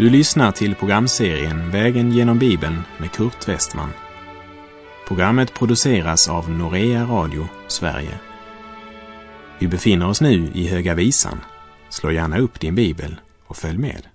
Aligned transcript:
Du 0.00 0.10
lyssnar 0.10 0.52
till 0.52 0.74
programserien 0.74 1.70
Vägen 1.70 2.12
genom 2.12 2.38
Bibeln 2.38 2.76
med 2.98 3.12
Kurt 3.12 3.48
Westman. 3.48 3.90
Programmet 5.08 5.54
produceras 5.54 6.28
av 6.28 6.50
Norea 6.50 7.04
Radio 7.04 7.48
Sverige. 7.68 8.20
Vi 9.58 9.68
befinner 9.68 10.08
oss 10.08 10.20
nu 10.20 10.50
i 10.54 10.68
Höga 10.68 10.94
Visan. 10.94 11.40
Slå 11.88 12.10
gärna 12.10 12.38
upp 12.38 12.60
din 12.60 12.74
bibel 12.74 13.20
och 13.46 13.56
följ 13.56 13.78
med. 13.78 14.06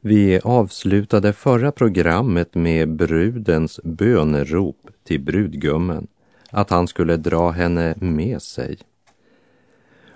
Vi 0.00 0.40
avslutade 0.44 1.32
förra 1.32 1.72
programmet 1.72 2.54
med 2.54 2.96
brudens 2.96 3.80
bönerop 3.84 4.90
till 5.06 5.20
brudgummen 5.20 6.06
att 6.50 6.70
han 6.70 6.88
skulle 6.88 7.16
dra 7.16 7.50
henne 7.50 7.94
med 7.96 8.42
sig. 8.42 8.78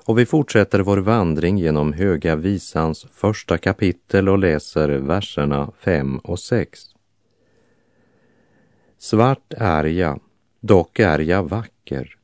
Och 0.05 0.19
vi 0.19 0.27
fortsätter 0.27 0.80
vår 0.80 0.98
vandring 0.98 1.59
genom 1.59 1.92
Höga 1.92 2.37
Visans 2.37 3.06
första 3.12 3.59
kapitel 3.59 4.28
och 4.28 4.38
läser 4.38 4.88
verserna 4.88 5.73
5 5.78 6.19
och 6.19 6.38
6. 6.38 6.80
Svart 8.98 9.55
är 9.56 9.84
jag, 9.84 10.20
dock 10.61 10.98
är 10.98 11.19
jag 11.19 11.48
vacker. 11.48 12.16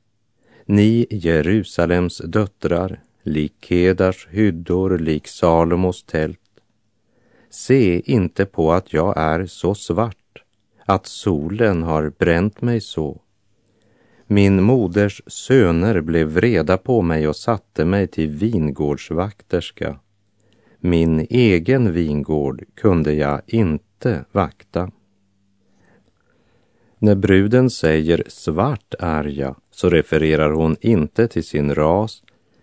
Ni 0.65 1.07
Jerusalems 1.11 2.19
döttrar, 2.19 3.01
lik 3.23 3.55
Kedars 3.61 4.29
hyddor, 4.31 4.99
lik 4.99 5.29
Salomos 5.29 6.05
tält. 6.05 6.41
Se 7.51 8.13
inte 8.13 8.47
på 8.47 8.73
att 8.73 8.93
jag 8.93 9.15
är 9.17 9.47
så 9.47 9.75
svart, 9.75 10.43
att 10.85 11.07
solen 11.07 11.83
har 11.83 12.13
bränt 12.19 12.63
mig 12.63 12.81
så. 12.81 13.20
Min 14.31 14.62
moders 14.62 15.23
söner 15.27 16.01
blev 16.01 16.29
vreda 16.29 16.79
på 16.79 17.03
mig 17.03 17.29
och 17.29 17.37
satte 17.37 17.84
mig 17.84 18.07
till 18.07 18.29
vingårdsvakterska. 18.29 19.98
Min 20.81 21.27
egen 21.31 21.93
vingård 21.93 22.65
kunde 22.75 23.12
jag 23.12 23.41
inte 23.47 24.25
vakta. 24.33 24.91
När 26.98 27.15
bruden 27.15 27.70
säger 27.70 28.25
svart 28.27 28.95
är 28.98 29.25
jag 29.25 29.57
så 29.70 29.91
refererar 29.91 30.51
hon 30.51 30.77
inte 30.81 31.29
till 31.29 31.45
sin 31.45 31.75
ras 31.75 32.23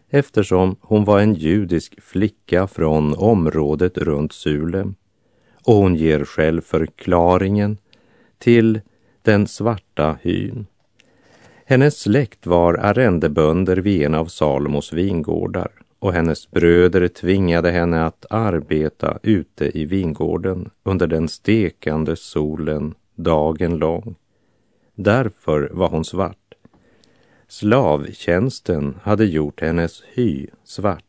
eftersom 0.09 0.75
hon 0.81 1.05
var 1.05 1.19
en 1.19 1.33
judisk 1.33 2.01
flicka 2.01 2.67
från 2.67 3.13
området 3.13 3.97
runt 3.97 4.33
Sulem 4.33 4.95
och 5.63 5.75
hon 5.75 5.95
ger 5.95 6.25
själv 6.25 6.61
förklaringen 6.61 7.77
till 8.37 8.81
den 9.21 9.47
svarta 9.47 10.17
hyn. 10.21 10.65
Hennes 11.67 11.99
släkt 11.99 12.45
var 12.45 12.73
arrendebönder 12.73 13.77
vid 13.77 14.01
en 14.01 14.15
av 14.15 14.25
Salomos 14.25 14.93
vingårdar 14.93 15.71
och 15.99 16.13
hennes 16.13 16.51
bröder 16.51 17.07
tvingade 17.07 17.71
henne 17.71 18.05
att 18.05 18.25
arbeta 18.29 19.19
ute 19.23 19.79
i 19.79 19.85
vingården 19.85 20.69
under 20.83 21.07
den 21.07 21.27
stekande 21.27 22.15
solen 22.15 22.93
dagen 23.15 23.77
lång. 23.77 24.15
Därför 24.95 25.69
var 25.73 25.89
hon 25.89 26.05
svart. 26.05 26.53
Slavtjänsten 27.47 28.97
hade 29.01 29.25
gjort 29.25 29.61
hennes 29.61 30.03
hy 30.13 30.47
svart. 30.63 31.03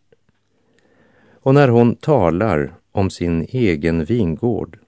Och 1.42 1.54
när 1.54 1.68
hon 1.68 1.94
talar 1.94 2.74
om 2.92 3.10
sin 3.10 3.46
egen 3.48 4.04
vingård 4.04 4.78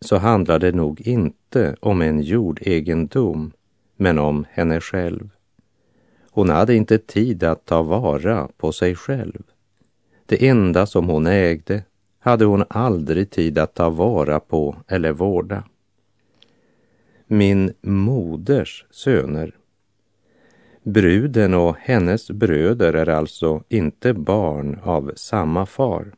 så 0.00 0.16
handlar 0.16 0.58
det 0.58 0.72
nog 0.72 1.00
inte 1.00 1.76
om 1.80 2.02
en 2.02 2.22
jordegendom 2.22 3.52
men 4.00 4.18
om 4.18 4.46
henne 4.50 4.80
själv. 4.80 5.30
Hon 6.30 6.48
hade 6.48 6.74
inte 6.74 6.98
tid 6.98 7.44
att 7.44 7.64
ta 7.64 7.82
vara 7.82 8.48
på 8.56 8.72
sig 8.72 8.94
själv. 8.94 9.42
Det 10.26 10.48
enda 10.48 10.86
som 10.86 11.08
hon 11.08 11.26
ägde 11.26 11.82
hade 12.18 12.44
hon 12.44 12.64
aldrig 12.68 13.30
tid 13.30 13.58
att 13.58 13.74
ta 13.74 13.90
vara 13.90 14.40
på 14.40 14.76
eller 14.88 15.12
vårda. 15.12 15.64
Min 17.26 17.72
moders 17.80 18.84
söner. 18.90 19.56
Bruden 20.82 21.54
och 21.54 21.76
hennes 21.76 22.30
bröder 22.30 22.92
är 22.92 23.08
alltså 23.08 23.62
inte 23.68 24.14
barn 24.14 24.80
av 24.82 25.12
samma 25.16 25.66
far. 25.66 26.12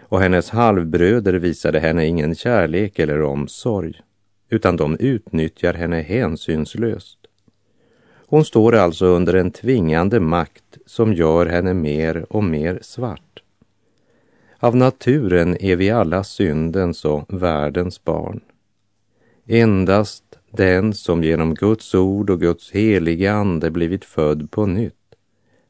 Och 0.00 0.20
hennes 0.20 0.50
halvbröder 0.50 1.34
visade 1.34 1.80
henne 1.80 2.06
ingen 2.06 2.34
kärlek 2.34 2.98
eller 2.98 3.22
omsorg 3.22 4.00
utan 4.48 4.76
de 4.76 4.96
utnyttjar 5.00 5.74
henne 5.74 6.02
hänsynslöst. 6.02 7.18
Hon 8.26 8.44
står 8.44 8.74
alltså 8.74 9.06
under 9.06 9.34
en 9.34 9.50
tvingande 9.50 10.20
makt 10.20 10.78
som 10.86 11.14
gör 11.14 11.46
henne 11.46 11.74
mer 11.74 12.26
och 12.30 12.44
mer 12.44 12.78
svart. 12.82 13.42
Av 14.58 14.76
naturen 14.76 15.56
är 15.60 15.76
vi 15.76 15.90
alla 15.90 16.24
syndens 16.24 17.04
och 17.04 17.42
världens 17.42 18.04
barn. 18.04 18.40
Endast 19.46 20.24
den 20.50 20.94
som 20.94 21.24
genom 21.24 21.54
Guds 21.54 21.94
ord 21.94 22.30
och 22.30 22.40
Guds 22.40 22.70
heliga 22.70 23.32
ande 23.32 23.70
blivit 23.70 24.04
född 24.04 24.50
på 24.50 24.66
nytt 24.66 24.94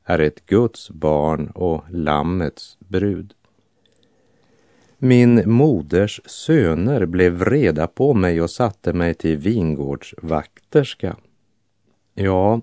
är 0.05 0.19
ett 0.19 0.47
Guds 0.47 0.91
barn 0.91 1.47
och 1.47 1.85
Lammets 1.91 2.77
brud. 2.79 3.35
Min 4.99 5.51
moders 5.51 6.21
söner 6.25 7.07
blev 7.07 7.33
vreda 7.33 7.87
på 7.87 8.15
mig 8.15 8.43
och 8.43 8.51
satte 8.51 8.93
mig 8.93 9.15
till 9.15 9.37
vingårdsvakterska. 9.37 11.17
Ja, 12.15 12.61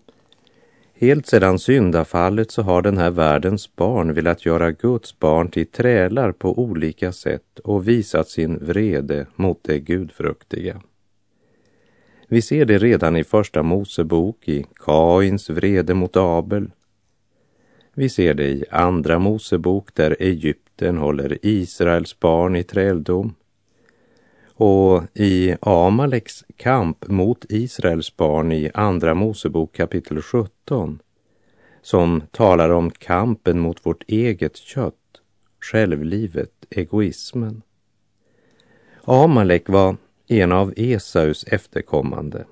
helt 0.94 1.28
sedan 1.28 1.60
syndafallet 1.60 2.52
så 2.52 2.62
har 2.62 2.82
den 2.82 2.98
här 2.98 3.12
världens 3.12 3.76
barn 3.76 4.14
velat 4.14 4.46
göra 4.46 4.72
Guds 4.72 5.20
barn 5.20 5.50
till 5.50 5.68
trälar 5.68 6.32
på 6.32 6.60
olika 6.60 7.12
sätt 7.12 7.60
och 7.60 7.88
visat 7.88 8.30
sin 8.30 8.66
vrede 8.66 9.28
mot 9.36 9.64
det 9.64 9.80
gudfruktiga. 9.80 10.82
Vi 12.28 12.42
ser 12.42 12.66
det 12.66 12.78
redan 12.78 13.16
i 13.16 13.24
Första 13.24 13.64
Mosebok, 13.64 14.48
i 14.48 14.66
Kains 14.76 15.50
vrede 15.50 15.94
mot 15.94 16.18
Abel. 16.18 16.72
Vi 17.94 18.10
ser 18.10 18.34
det 18.34 18.48
i 18.48 18.66
Andra 18.72 19.20
Mosebok 19.20 19.96
där 19.96 20.16
Egypten 20.20 20.71
Egypten 20.82 20.98
håller 20.98 21.38
Israels 21.42 22.20
barn 22.20 22.56
i 22.56 22.64
träldom. 22.64 23.36
Och 24.54 25.04
i 25.14 25.56
Amaleks 25.62 26.44
kamp 26.58 27.08
mot 27.08 27.46
Israels 27.50 28.18
barn 28.18 28.52
i 28.52 28.72
Andra 28.74 29.14
Mosebok 29.14 29.76
kapitel 29.76 30.22
17 30.22 31.00
som 31.82 32.22
talar 32.32 32.70
om 32.70 32.92
kampen 32.92 33.60
mot 33.60 33.86
vårt 33.86 34.04
eget 34.08 34.58
kött, 34.58 35.22
självlivet, 35.60 36.66
egoismen. 36.70 37.62
Amalek 39.04 39.70
var 39.70 39.96
en 40.28 40.52
av 40.52 40.74
Esaus 40.78 41.44
efterkommande 41.44 42.46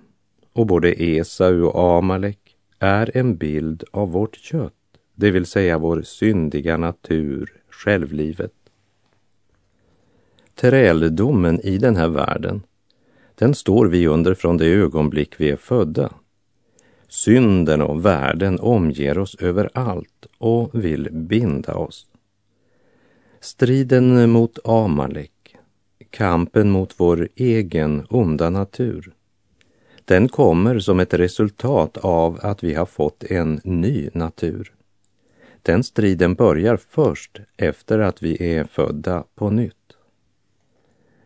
och 0.54 0.68
både 0.68 1.04
Esau 1.04 1.64
och 1.64 1.98
Amalek 1.98 2.56
är 2.80 3.18
en 3.18 3.38
bild 3.38 3.84
av 3.92 4.12
vårt 4.12 4.36
kött, 4.36 4.74
det 5.16 5.32
vill 5.32 5.46
säga 5.46 5.78
vår 5.78 6.02
syndiga 6.02 6.78
natur, 6.78 7.59
självlivet. 7.80 8.54
Träldomen 10.56 11.62
i 11.62 11.78
den 11.78 11.96
här 11.96 12.08
världen, 12.08 12.62
den 13.36 13.56
står 13.56 13.86
vi 13.86 14.08
under 14.08 14.34
från 14.34 14.58
det 14.58 14.66
ögonblick 14.66 15.34
vi 15.38 15.50
är 15.50 15.56
födda. 15.56 16.14
Synden 17.08 17.82
och 17.82 18.06
världen 18.06 18.60
omger 18.60 19.18
oss 19.18 19.36
överallt 19.36 20.26
och 20.38 20.70
vill 20.74 21.10
binda 21.12 21.76
oss. 21.76 22.08
Striden 23.40 24.30
mot 24.30 24.60
Amalek, 24.64 25.58
kampen 26.10 26.70
mot 26.70 26.94
vår 26.98 27.30
egen 27.36 28.06
onda 28.10 28.50
natur, 28.50 29.14
den 30.06 30.30
kommer 30.30 30.80
som 30.80 31.00
ett 31.00 31.14
resultat 31.14 31.98
av 31.98 32.40
att 32.42 32.64
vi 32.64 32.74
har 32.74 32.86
fått 32.86 33.24
en 33.24 33.62
ny 33.64 34.10
natur. 34.14 34.79
Den 35.62 35.84
striden 35.84 36.36
börjar 36.36 36.78
först 36.78 37.40
efter 37.58 38.00
att 38.00 38.24
vi 38.24 38.54
är 38.58 38.64
födda 38.64 39.24
på 39.36 39.50
nytt. 39.50 39.76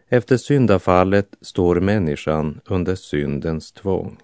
Efter 0.08 0.38
syndafallet 0.38 1.36
står 1.42 1.80
människan 1.80 2.62
under 2.66 2.96
syndens 2.96 3.72
tvång. 3.72 4.18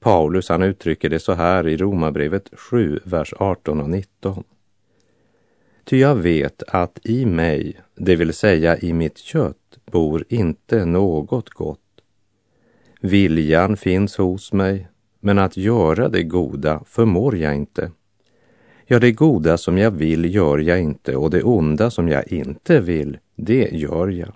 Paulus 0.00 0.48
han 0.48 0.62
uttrycker 0.62 1.08
det 1.08 1.18
så 1.18 1.32
här 1.32 1.68
i 1.68 1.76
Romarbrevet 1.76 2.50
7, 2.52 3.00
vers 3.04 3.34
18 3.38 3.80
och 3.80 3.90
19. 3.90 4.44
Ty 5.84 5.98
jag 5.98 6.14
vet 6.14 6.62
att 6.62 6.98
i 7.02 7.26
mig, 7.26 7.80
det 7.94 8.16
vill 8.16 8.32
säga 8.32 8.78
i 8.78 8.92
mitt 8.92 9.18
kött, 9.18 9.78
bor 9.84 10.24
inte 10.28 10.84
något 10.84 11.50
gott. 11.50 11.80
Viljan 13.00 13.76
finns 13.76 14.16
hos 14.16 14.52
mig, 14.52 14.88
men 15.20 15.38
att 15.38 15.56
göra 15.56 16.08
det 16.08 16.22
goda 16.22 16.82
förmår 16.86 17.36
jag 17.36 17.56
inte. 17.56 17.90
Ja, 18.88 18.98
det 18.98 19.12
goda 19.12 19.58
som 19.58 19.78
jag 19.78 19.90
vill 19.90 20.34
gör 20.34 20.58
jag 20.58 20.80
inte 20.80 21.16
och 21.16 21.30
det 21.30 21.42
onda 21.42 21.90
som 21.90 22.08
jag 22.08 22.32
inte 22.32 22.80
vill, 22.80 23.18
det 23.36 23.68
gör 23.72 24.08
jag. 24.08 24.32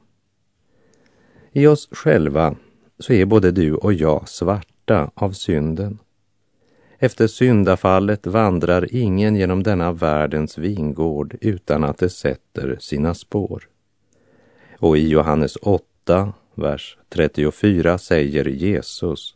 I 1.53 1.67
oss 1.67 1.89
själva 1.93 2.57
så 2.99 3.13
är 3.13 3.25
både 3.25 3.51
du 3.51 3.75
och 3.75 3.93
jag 3.93 4.29
svarta 4.29 5.11
av 5.15 5.33
synden. 5.33 5.99
Efter 6.99 7.27
syndafallet 7.27 8.27
vandrar 8.27 8.95
ingen 8.95 9.37
genom 9.37 9.63
denna 9.63 9.93
världens 9.93 10.59
vingård 10.59 11.37
utan 11.41 11.85
att 11.85 11.99
det 11.99 12.11
sätter 12.11 12.77
sina 12.81 13.15
spår. 13.15 13.69
Och 14.79 14.99
i 14.99 15.09
Johannes 15.09 15.57
8, 15.57 16.33
vers 16.55 16.99
34 17.09 17.99
säger 17.99 18.45
Jesus 18.45 19.35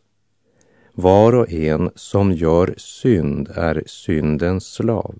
var 0.97 1.35
och 1.35 1.51
en 1.51 1.89
som 1.95 2.31
gör 2.31 2.73
synd 2.77 3.49
är 3.55 3.83
syndens 3.85 4.73
slav. 4.73 5.15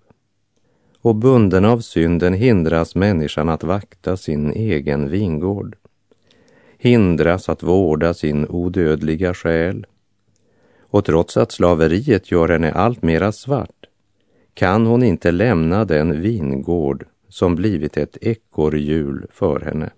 Och 1.02 1.16
bunden 1.16 1.66
av 1.66 1.80
synden 1.80 2.34
hindras 2.34 2.96
människan 2.96 3.50
att 3.50 3.64
vakta 3.64 4.18
sin 4.18 4.52
egen 4.52 5.10
vingård, 5.10 5.76
hindras 6.78 7.50
att 7.50 7.64
vårda 7.64 8.14
sin 8.14 8.48
odödliga 8.50 9.34
själ. 9.34 9.86
Och 10.80 11.06
trots 11.06 11.38
att 11.38 11.52
slaveriet 11.52 12.32
gör 12.32 12.50
henne 12.50 12.72
allt 12.72 13.02
mera 13.02 13.32
svart 13.32 13.86
kan 14.54 14.86
hon 14.86 15.04
inte 15.04 15.32
lämna 15.32 15.86
den 15.86 16.22
vingård 16.22 17.06
som 17.30 17.56
blivit 17.56 17.98
ett 17.98 18.18
ekorrhjul 18.22 19.26
för 19.32 19.60
henne. 19.60 19.90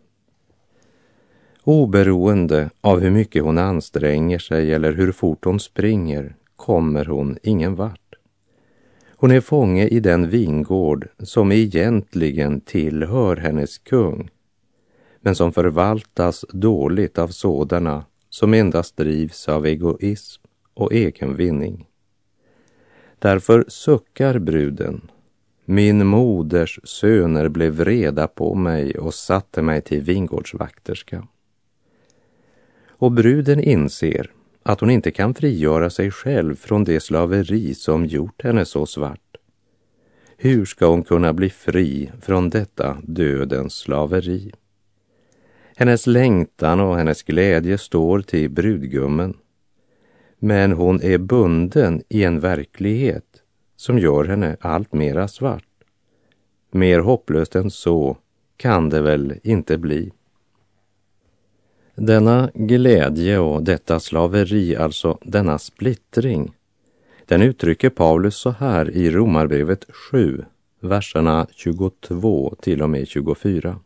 Oberoende 1.70 2.70
av 2.82 3.00
hur 3.00 3.10
mycket 3.12 3.44
hon 3.44 3.58
anstränger 3.58 4.40
sig 4.40 4.74
eller 4.74 4.94
hur 4.94 5.12
fort 5.12 5.46
hon 5.46 5.60
springer 5.60 6.36
kommer 6.56 7.06
hon 7.06 7.38
ingen 7.44 7.76
vart. 7.76 8.16
Hon 9.16 9.32
är 9.32 9.42
fånge 9.42 9.88
i 9.88 10.00
den 10.00 10.30
vingård 10.30 11.08
som 11.20 11.52
egentligen 11.52 12.62
tillhör 12.62 13.36
hennes 13.36 13.78
kung, 13.78 14.30
men 15.22 15.36
som 15.36 15.54
förvaltas 15.54 16.46
dåligt 16.50 17.18
av 17.18 17.28
sådana 17.28 18.06
som 18.30 18.54
endast 18.54 18.98
drivs 18.98 19.50
av 19.50 19.66
egoism 19.66 20.44
och 20.74 20.94
egen 20.94 21.36
vinning. 21.36 21.86
Därför 23.20 23.66
suckar 23.68 24.40
bruden. 24.40 25.12
Min 25.66 26.08
moders 26.08 26.80
söner 26.84 27.50
blev 27.50 27.74
vreda 27.74 28.28
på 28.28 28.56
mig 28.56 28.98
och 28.98 29.14
satte 29.14 29.62
mig 29.62 29.82
till 29.82 30.02
vingårdsvakterska. 30.02 31.28
Och 32.98 33.12
bruden 33.12 33.60
inser 33.60 34.32
att 34.64 34.80
hon 34.80 34.90
inte 34.90 35.12
kan 35.12 35.34
frigöra 35.34 35.90
sig 35.90 36.12
själv 36.12 36.56
från 36.56 36.84
det 36.84 37.00
slaveri 37.00 37.74
som 37.74 38.06
gjort 38.06 38.44
henne 38.44 38.66
så 38.66 38.86
svart. 38.86 39.38
Hur 40.38 40.66
ska 40.66 40.88
hon 40.88 41.04
kunna 41.04 41.34
bli 41.34 41.50
fri 41.50 42.12
från 42.22 42.50
detta 42.50 42.98
dödens 43.04 43.74
slaveri? 43.74 44.52
Hennes 45.76 46.08
längtan 46.08 46.80
och 46.80 46.98
hennes 46.98 47.24
glädje 47.24 47.78
står 47.78 48.22
till 48.22 48.50
brudgummen. 48.50 49.34
Men 50.40 50.72
hon 50.72 51.02
är 51.02 51.18
bunden 51.18 52.02
i 52.10 52.24
en 52.24 52.40
verklighet 52.40 53.42
som 53.76 54.00
gör 54.00 54.26
henne 54.26 54.58
allt 54.60 54.94
mera 54.94 55.28
svart. 55.28 55.64
Mer 56.72 57.00
hopplöst 57.00 57.56
än 57.56 57.72
så 57.72 58.18
kan 58.58 58.90
det 58.90 59.02
väl 59.02 59.40
inte 59.44 59.78
bli. 59.78 60.12
Denna 62.00 62.50
glädje 62.54 63.40
och 63.40 63.64
detta 63.64 64.00
slaveri, 64.00 64.76
alltså 64.76 65.18
denna 65.22 65.58
splittring, 65.60 66.52
den 67.26 67.42
uttrycker 67.42 67.90
Paulus 67.90 68.36
så 68.36 68.50
här 68.50 68.92
i 68.92 69.12
Romarbrevet 69.12 69.86
7, 70.12 70.44
verserna 70.82 71.48
22 71.52 72.56
till 72.62 72.82
och 72.82 72.90
med 72.90 73.08
24. 73.08 73.80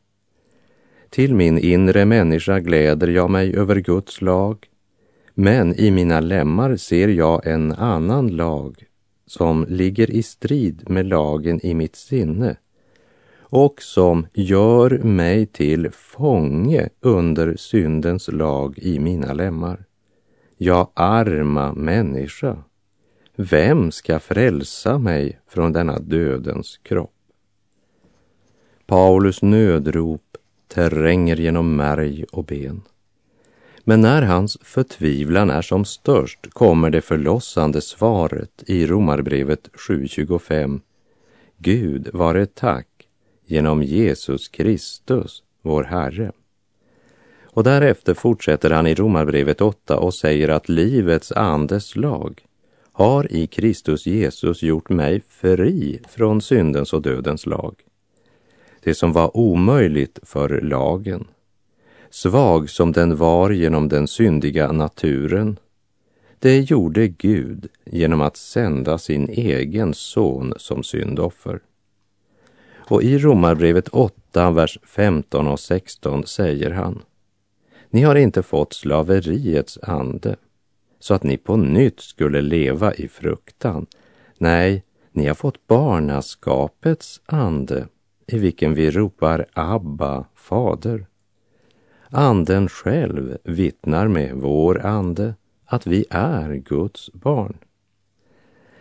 Till 1.10 1.36
min 1.36 1.58
inre 1.58 2.06
människa 2.06 2.60
gläder 2.60 3.08
jag 3.08 3.30
mig 3.30 3.56
över 3.56 3.76
Guds 3.76 4.22
lag, 4.22 4.68
men 5.34 5.76
i 5.80 5.92
mina 5.92 6.20
lemmar 6.20 6.76
ser 6.76 7.08
jag 7.08 7.48
en 7.48 7.72
annan 7.72 8.28
lag 8.28 8.84
som 9.26 9.66
ligger 9.70 10.12
i 10.12 10.24
strid 10.24 10.90
med 10.90 11.06
lagen 11.06 11.66
i 11.66 11.74
mitt 11.74 11.96
sinne 11.96 12.56
och 13.52 13.82
som 13.82 14.28
gör 14.34 14.90
mig 14.90 15.46
till 15.46 15.92
fånge 15.92 16.90
under 17.00 17.56
syndens 17.56 18.28
lag 18.28 18.80
i 18.80 19.00
mina 19.00 19.34
lemmar. 19.34 19.86
Ja, 20.58 20.92
arma 20.94 21.74
människa, 21.74 22.64
vem 23.36 23.92
ska 23.92 24.20
frälsa 24.20 24.98
mig 24.98 25.40
från 25.48 25.74
denna 25.74 26.00
dödens 26.00 26.78
kropp? 26.84 27.14
Paulus 28.86 29.42
nödrop 29.42 30.38
tränger 30.68 31.36
genom 31.36 31.76
märg 31.76 32.26
och 32.32 32.46
ben. 32.46 32.82
Men 33.84 34.02
när 34.02 34.22
hans 34.22 34.58
förtvivlan 34.62 35.50
är 35.50 35.62
som 35.62 35.86
störst 35.86 36.54
kommer 36.54 36.90
det 36.90 37.02
förlossande 37.02 37.82
svaret 37.82 38.64
i 38.68 38.88
Romarbrevet 38.88 39.70
7.25. 39.74 40.82
Gud 41.58 42.10
vare 42.14 42.46
tack 42.46 42.88
genom 43.52 43.84
Jesus 43.84 44.48
Kristus, 44.48 45.44
vår 45.62 45.84
Herre. 45.84 46.32
Och 47.44 47.64
därefter 47.64 48.14
fortsätter 48.14 48.70
han 48.72 48.88
i 48.88 48.96
Romarbrevet 48.96 49.62
8 49.62 49.98
och 49.98 50.14
säger 50.14 50.50
att 50.50 50.70
livets 50.70 51.32
andes 51.32 51.96
lag 51.96 52.46
har 52.92 53.34
i 53.34 53.48
Kristus 53.48 54.06
Jesus 54.06 54.64
gjort 54.64 54.90
mig 54.90 55.22
fri 55.30 56.00
från 56.10 56.42
syndens 56.42 56.94
och 56.94 57.02
dödens 57.02 57.46
lag. 57.46 57.76
Det 58.84 58.94
som 58.94 59.14
var 59.14 59.38
omöjligt 59.38 60.20
för 60.24 60.62
lagen, 60.62 61.28
svag 62.10 62.70
som 62.70 62.92
den 62.92 63.16
var 63.16 63.50
genom 63.50 63.90
den 63.90 64.08
syndiga 64.08 64.72
naturen, 64.72 65.60
det 66.40 66.60
gjorde 66.60 67.08
Gud 67.08 67.68
genom 67.86 68.22
att 68.22 68.38
sända 68.38 68.98
sin 68.98 69.30
egen 69.30 69.94
son 69.94 70.54
som 70.58 70.84
syndoffer. 70.84 71.60
Och 72.92 73.04
i 73.04 73.18
Romarbrevet 73.18 73.88
8, 73.88 74.52
vers 74.52 74.80
15 74.84 75.48
och 75.48 75.60
16 75.60 76.26
säger 76.28 76.72
han 76.72 77.04
Ni 77.90 78.02
har 78.02 78.16
inte 78.16 78.44
fått 78.44 78.74
slaveriets 78.74 79.80
ande 79.82 80.36
så 81.00 81.14
att 81.14 81.24
ni 81.24 81.38
på 81.38 81.56
nytt 81.56 82.00
skulle 82.00 82.42
leva 82.42 82.94
i 82.94 83.08
fruktan. 83.08 83.86
Nej, 84.38 84.84
ni 85.12 85.28
har 85.28 85.34
fått 85.34 85.68
barnaskapets 85.68 87.22
ande 87.26 87.88
i 88.28 88.38
vilken 88.38 88.74
vi 88.74 88.92
ropar 88.92 89.46
Abba, 89.54 90.26
Fader. 90.36 91.06
Anden 92.10 92.70
själv 92.70 93.38
vittnar 93.44 94.08
med 94.08 94.36
vår 94.36 94.86
ande 94.86 95.36
att 95.66 95.88
vi 95.88 96.06
är 96.10 96.54
Guds 96.54 97.14
barn. 97.14 97.58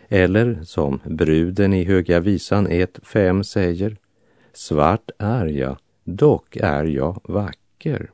Eller 0.08 0.58
som 0.62 1.00
bruden 1.04 1.72
i 1.72 1.84
Höga 1.84 2.20
visan 2.20 2.68
1.5 2.68 3.42
säger, 3.42 3.96
svart 4.52 5.10
är 5.18 5.46
jag, 5.46 5.76
dock 6.04 6.56
är 6.56 6.84
jag 6.84 7.20
vacker. 7.24 8.10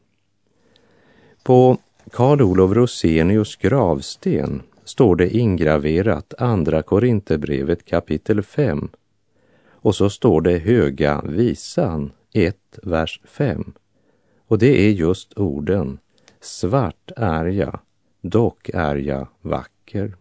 På 1.42 1.78
Karl 2.12 2.42
Olof 2.42 2.72
Rosenius 2.72 3.56
gravsten 3.56 4.62
står 4.84 5.16
det 5.16 5.36
ingraverat 5.36 6.34
Andra 6.38 6.82
Korinthierbrevet 6.82 7.84
kapitel 7.84 8.42
5 8.42 8.88
och 9.70 9.94
så 9.94 10.10
står 10.10 10.40
det 10.40 10.58
Höga 10.58 11.22
visan 11.24 12.12
1, 12.32 12.56
vers 12.82 13.20
5. 13.24 13.72
Och 14.46 14.58
det 14.58 14.86
är 14.86 14.90
just 14.90 15.38
orden 15.38 15.98
Svart 16.40 17.10
är 17.16 17.44
jag, 17.44 17.78
dock 18.20 18.68
är 18.68 18.96
jag 18.96 19.28
vacker. 19.40 20.16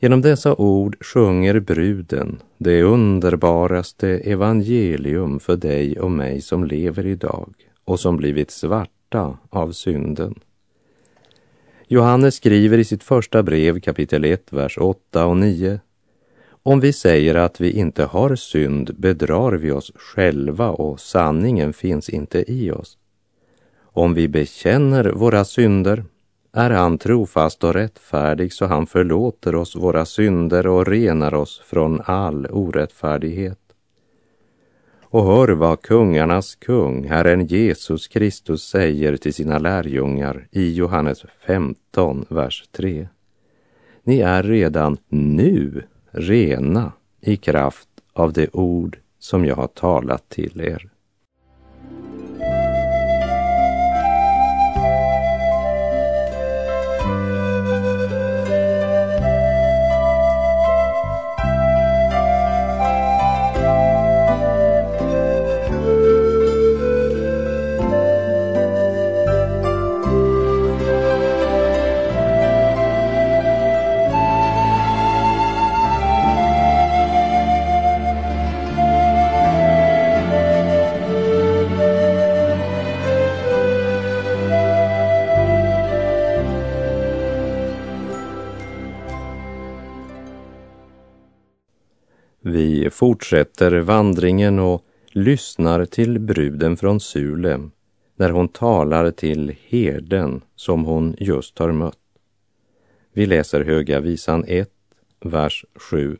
Genom 0.00 0.20
dessa 0.20 0.54
ord 0.54 0.96
sjunger 1.00 1.60
bruden 1.60 2.42
det 2.58 2.82
underbaraste 2.82 4.08
evangelium 4.08 5.40
för 5.40 5.56
dig 5.56 6.00
och 6.00 6.10
mig 6.10 6.40
som 6.40 6.64
lever 6.64 7.06
idag 7.06 7.54
och 7.84 8.00
som 8.00 8.16
blivit 8.16 8.50
svarta 8.50 9.38
av 9.50 9.72
synden. 9.72 10.34
Johannes 11.88 12.34
skriver 12.34 12.78
i 12.78 12.84
sitt 12.84 13.02
första 13.02 13.42
brev 13.42 13.80
kapitel 13.80 14.24
1, 14.24 14.52
vers 14.52 14.78
8 14.78 15.26
och 15.26 15.36
9. 15.36 15.80
Om 16.62 16.80
vi 16.80 16.92
säger 16.92 17.34
att 17.34 17.60
vi 17.60 17.70
inte 17.70 18.04
har 18.04 18.36
synd 18.36 18.94
bedrar 18.98 19.52
vi 19.52 19.70
oss 19.70 19.92
själva 19.94 20.70
och 20.70 21.00
sanningen 21.00 21.72
finns 21.72 22.08
inte 22.08 22.52
i 22.52 22.70
oss. 22.70 22.98
Om 23.80 24.14
vi 24.14 24.28
bekänner 24.28 25.04
våra 25.04 25.44
synder 25.44 26.04
är 26.52 26.70
han 26.70 26.98
trofast 26.98 27.64
och 27.64 27.74
rättfärdig 27.74 28.52
så 28.52 28.66
han 28.66 28.86
förlåter 28.86 29.54
oss 29.54 29.76
våra 29.76 30.04
synder 30.04 30.66
och 30.66 30.86
renar 30.86 31.34
oss 31.34 31.62
från 31.64 32.00
all 32.04 32.46
orättfärdighet. 32.46 33.58
Och 35.10 35.24
hör 35.24 35.48
vad 35.48 35.82
kungarnas 35.82 36.54
kung, 36.54 37.08
Herren 37.08 37.46
Jesus 37.46 38.08
Kristus, 38.08 38.62
säger 38.62 39.16
till 39.16 39.34
sina 39.34 39.58
lärjungar 39.58 40.48
i 40.50 40.74
Johannes 40.74 41.24
15, 41.46 42.26
vers 42.28 42.68
3. 42.72 43.08
Ni 44.02 44.20
är 44.20 44.42
redan 44.42 44.96
nu 45.08 45.82
rena 46.10 46.92
i 47.20 47.36
kraft 47.36 47.88
av 48.12 48.32
det 48.32 48.54
ord 48.54 48.98
som 49.18 49.44
jag 49.44 49.56
har 49.56 49.66
talat 49.66 50.28
till 50.28 50.60
er. 50.60 50.90
Fortsätter 92.98 93.80
vandringen 93.80 94.58
och 94.58 94.84
lyssnar 95.12 95.84
till 95.84 96.18
bruden 96.18 96.76
från 96.76 97.00
Sulem 97.00 97.70
när 98.16 98.30
hon 98.30 98.48
talar 98.48 99.10
till 99.10 99.56
herden 99.68 100.40
som 100.56 100.84
hon 100.84 101.16
just 101.18 101.58
har 101.58 101.72
mött. 101.72 101.98
Vi 103.12 103.26
läser 103.26 103.64
Höga 103.64 104.00
visan 104.00 104.44
1, 104.48 104.70
vers 105.20 105.64
7. 105.74 106.16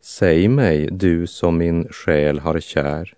Säg 0.00 0.48
mig, 0.48 0.88
du 0.92 1.26
som 1.26 1.58
min 1.58 1.88
själ 1.88 2.38
har 2.38 2.60
kär, 2.60 3.14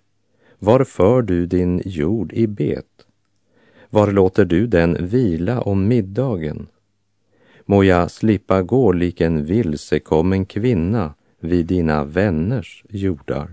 var 0.59 0.83
för 0.83 1.21
du 1.21 1.45
din 1.45 1.81
jord 1.85 2.33
i 2.33 2.47
bet? 2.47 3.05
Var 3.89 4.11
låter 4.11 4.45
du 4.45 4.67
den 4.67 5.07
vila 5.07 5.61
om 5.61 5.87
middagen? 5.87 6.67
Må 7.65 7.83
jag 7.83 8.11
slippa 8.11 8.61
gå 8.61 8.91
lik 8.91 9.21
en 9.21 9.45
vilsekommen 9.45 10.45
kvinna 10.45 11.13
vid 11.41 11.65
dina 11.65 12.03
vänners 12.03 12.83
jordar. 12.89 13.51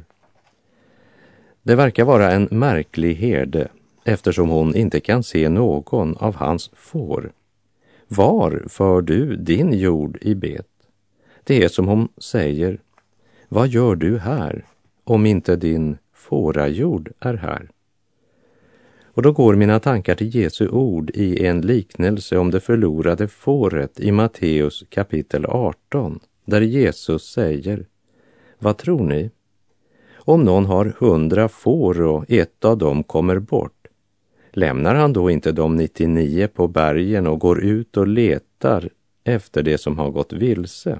Det 1.62 1.74
verkar 1.74 2.04
vara 2.04 2.32
en 2.32 2.48
märklig 2.50 3.14
herde 3.14 3.68
eftersom 4.04 4.48
hon 4.48 4.74
inte 4.74 5.00
kan 5.00 5.22
se 5.22 5.48
någon 5.48 6.16
av 6.16 6.34
hans 6.34 6.70
får. 6.74 7.32
Var 8.08 8.64
för 8.68 9.00
du 9.00 9.36
din 9.36 9.72
jord 9.72 10.18
i 10.20 10.34
bet? 10.34 10.66
Det 11.44 11.64
är 11.64 11.68
som 11.68 11.88
hon 11.88 12.08
säger, 12.18 12.78
vad 13.48 13.68
gör 13.68 13.94
du 13.94 14.18
här 14.18 14.64
om 15.04 15.26
inte 15.26 15.56
din 15.56 15.98
fårajord 16.12 17.12
är 17.20 17.34
här? 17.34 17.68
Och 19.04 19.22
då 19.22 19.32
går 19.32 19.54
mina 19.54 19.80
tankar 19.80 20.14
till 20.14 20.34
Jesu 20.34 20.68
ord 20.68 21.10
i 21.14 21.46
en 21.46 21.60
liknelse 21.60 22.38
om 22.38 22.50
det 22.50 22.60
förlorade 22.60 23.28
fåret 23.28 24.00
i 24.00 24.12
Matteus 24.12 24.84
kapitel 24.88 25.46
18, 25.46 26.20
där 26.48 26.60
Jesus 26.60 27.30
säger, 27.30 27.86
vad 28.58 28.76
tror 28.78 29.04
ni? 29.04 29.30
Om 30.14 30.44
någon 30.44 30.66
har 30.66 30.94
hundra 30.98 31.48
får 31.48 32.02
och 32.02 32.24
ett 32.28 32.64
av 32.64 32.78
dem 32.78 33.02
kommer 33.02 33.38
bort, 33.38 33.86
lämnar 34.52 34.94
han 34.94 35.12
då 35.12 35.30
inte 35.30 35.52
de 35.52 35.76
99 35.76 36.48
på 36.54 36.68
bergen 36.68 37.26
och 37.26 37.38
går 37.38 37.64
ut 37.64 37.96
och 37.96 38.06
letar 38.06 38.88
efter 39.24 39.62
det 39.62 39.78
som 39.78 39.98
har 39.98 40.10
gått 40.10 40.32
vilse? 40.32 40.98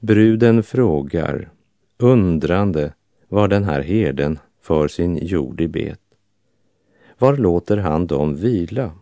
Bruden 0.00 0.62
frågar, 0.62 1.50
undrande, 1.98 2.92
var 3.28 3.48
den 3.48 3.64
här 3.64 3.80
herden 3.80 4.38
för 4.60 4.88
sin 4.88 5.26
jord 5.26 5.60
i 5.60 5.68
bet. 5.68 6.00
Var 7.18 7.36
låter 7.36 7.76
han 7.76 8.06
dem 8.06 8.36
vila? 8.36 8.92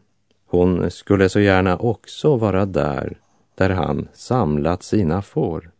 Hon 0.46 0.90
skulle 0.90 1.28
så 1.28 1.40
gärna 1.40 1.76
också 1.76 2.36
vara 2.36 2.66
där, 2.66 3.21
där 3.54 3.70
han 3.70 4.08
samlat 4.12 4.82
sina 4.82 5.22
får. 5.22 5.70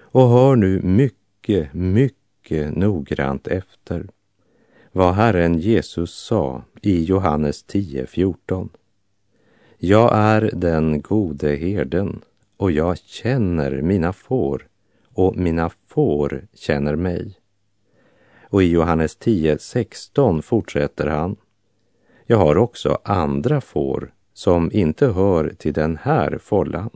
Och 0.00 0.28
hör 0.28 0.56
nu 0.56 0.80
mycket, 0.82 1.74
mycket 1.74 2.76
noggrant 2.76 3.46
efter 3.46 4.06
vad 4.92 5.14
Herren 5.14 5.58
Jesus 5.58 6.14
sa 6.14 6.62
i 6.82 7.04
Johannes 7.04 7.64
10.14. 7.66 8.68
Jag 9.78 10.10
är 10.14 10.50
den 10.54 11.00
gode 11.00 11.56
herden 11.56 12.22
och 12.56 12.72
jag 12.72 12.98
känner 12.98 13.82
mina 13.82 14.12
får 14.12 14.68
och 15.14 15.36
mina 15.36 15.70
får 15.86 16.46
känner 16.54 16.96
mig. 16.96 17.34
Och 18.42 18.62
i 18.62 18.66
Johannes 18.66 19.18
10.16 19.18 20.42
fortsätter 20.42 21.06
han. 21.06 21.36
Jag 22.26 22.36
har 22.36 22.56
också 22.56 22.98
andra 23.04 23.60
får 23.60 24.12
som 24.32 24.70
inte 24.72 25.06
hör 25.06 25.54
till 25.58 25.72
den 25.72 25.96
här 25.96 26.38
follan. 26.42 26.90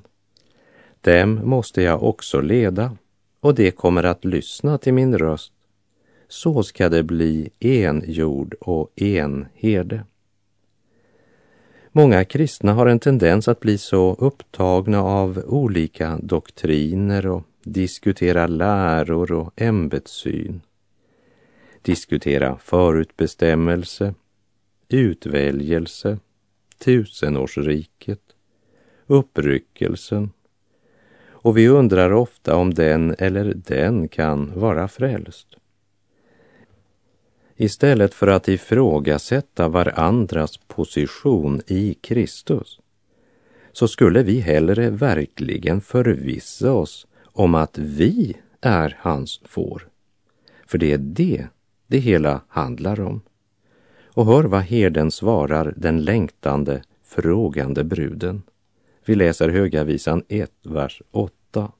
Dem 1.00 1.40
måste 1.44 1.82
jag 1.82 2.02
också 2.02 2.40
leda 2.40 2.96
och 3.40 3.54
det 3.54 3.70
kommer 3.70 4.04
att 4.04 4.24
lyssna 4.24 4.78
till 4.78 4.94
min 4.94 5.18
röst. 5.18 5.52
Så 6.28 6.62
ska 6.62 6.88
det 6.88 7.02
bli 7.02 7.50
en 7.58 8.02
jord 8.06 8.54
och 8.60 8.90
en 8.96 9.46
herde. 9.54 10.04
Många 11.92 12.24
kristna 12.24 12.72
har 12.72 12.86
en 12.86 12.98
tendens 12.98 13.48
att 13.48 13.60
bli 13.60 13.78
så 13.78 14.14
upptagna 14.18 15.02
av 15.02 15.42
olika 15.46 16.18
doktriner 16.22 17.26
och 17.26 17.42
diskutera 17.62 18.46
läror 18.46 19.32
och 19.32 19.52
ämbetssyn. 19.56 20.60
Diskutera 21.82 22.58
förutbestämmelse, 22.58 24.14
utväljelse, 24.88 26.18
tusenårsriket, 26.84 28.20
uppryckelsen 29.06 30.30
och 31.28 31.56
vi 31.56 31.68
undrar 31.68 32.12
ofta 32.12 32.56
om 32.56 32.74
den 32.74 33.14
eller 33.18 33.54
den 33.54 34.08
kan 34.08 34.60
vara 34.60 34.88
frälst. 34.88 35.48
Istället 37.56 38.14
för 38.14 38.26
att 38.26 38.48
ifrågasätta 38.48 39.68
varandras 39.68 40.56
position 40.56 41.60
i 41.66 41.94
Kristus 41.94 42.80
så 43.72 43.88
skulle 43.88 44.22
vi 44.22 44.40
hellre 44.40 44.90
verkligen 44.90 45.80
förvissa 45.80 46.72
oss 46.72 47.06
om 47.22 47.54
att 47.54 47.78
vi 47.78 48.36
är 48.60 48.98
hans 49.00 49.40
får. 49.44 49.88
För 50.66 50.78
det 50.78 50.92
är 50.92 50.98
det 50.98 51.46
det 51.86 51.98
hela 51.98 52.40
handlar 52.48 53.00
om. 53.00 53.20
Och 54.14 54.26
hör 54.26 54.44
vad 54.44 54.62
herden 54.62 55.10
svarar 55.10 55.74
den 55.76 56.04
längtande, 56.04 56.82
frågande 57.02 57.84
bruden. 57.84 58.42
Vi 59.04 59.14
läser 59.14 59.48
höga 59.48 59.84
visan 59.84 60.22
1, 60.28 60.50
vers 60.62 61.02
8. 61.10 61.72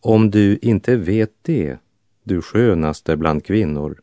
Om 0.00 0.30
du 0.30 0.58
inte 0.62 0.96
vet 0.96 1.32
det, 1.42 1.78
du 2.22 2.42
skönaste 2.42 3.16
bland 3.16 3.44
kvinnor, 3.44 4.00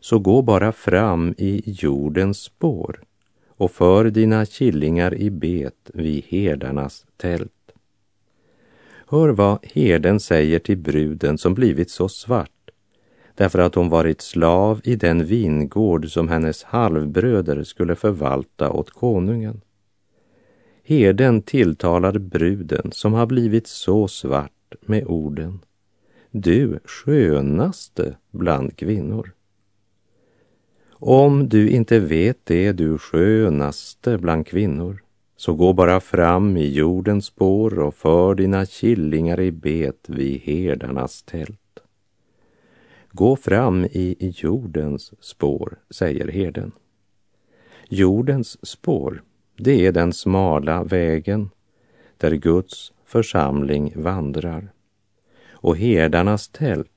så 0.00 0.18
gå 0.18 0.42
bara 0.42 0.72
fram 0.72 1.34
i 1.38 1.62
jordens 1.66 2.38
spår 2.38 3.02
och 3.48 3.70
för 3.70 4.04
dina 4.10 4.46
killingar 4.46 5.14
i 5.14 5.30
bet 5.30 5.90
vid 5.94 6.24
herdarnas 6.24 7.06
tält. 7.16 7.52
Hör 9.06 9.28
vad 9.28 9.58
herden 9.66 10.20
säger 10.20 10.58
till 10.58 10.78
bruden 10.78 11.38
som 11.38 11.54
blivit 11.54 11.90
så 11.90 12.08
svart 12.08 12.57
därför 13.38 13.58
att 13.58 13.74
hon 13.74 13.88
varit 13.88 14.20
slav 14.20 14.80
i 14.84 14.96
den 14.96 15.24
vingård 15.24 16.10
som 16.10 16.28
hennes 16.28 16.62
halvbröder 16.62 17.64
skulle 17.64 17.94
förvalta 17.94 18.70
åt 18.70 18.90
konungen. 18.90 19.60
Herden 20.84 21.42
tilltalar 21.42 22.18
bruden 22.18 22.92
som 22.92 23.12
har 23.12 23.26
blivit 23.26 23.66
så 23.66 24.08
svart 24.08 24.74
med 24.80 25.04
orden 25.06 25.60
Du 26.30 26.78
skönaste 26.84 28.16
bland 28.30 28.76
kvinnor. 28.76 29.32
Om 30.90 31.48
du 31.48 31.68
inte 31.70 31.98
vet 31.98 32.38
det, 32.44 32.72
du 32.72 32.98
skönaste 32.98 34.18
bland 34.18 34.46
kvinnor, 34.46 35.02
så 35.36 35.54
gå 35.54 35.72
bara 35.72 36.00
fram 36.00 36.56
i 36.56 36.68
jordens 36.74 37.26
spår 37.26 37.78
och 37.78 37.94
för 37.94 38.34
dina 38.34 38.66
killingar 38.66 39.40
i 39.40 39.52
bet 39.52 40.04
vid 40.08 40.40
herdarnas 40.40 41.22
tält. 41.22 41.67
Gå 43.12 43.36
fram 43.36 43.84
i 43.84 44.16
jordens 44.36 45.12
spår, 45.20 45.78
säger 45.90 46.28
herden. 46.28 46.72
Jordens 47.88 48.66
spår, 48.66 49.22
det 49.56 49.86
är 49.86 49.92
den 49.92 50.12
smala 50.12 50.84
vägen 50.84 51.50
där 52.16 52.30
Guds 52.30 52.92
församling 53.04 53.92
vandrar. 53.96 54.72
Och 55.50 55.76
herdarnas 55.76 56.48
tält 56.48 56.90